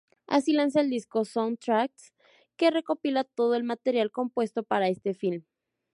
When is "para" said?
4.63-4.87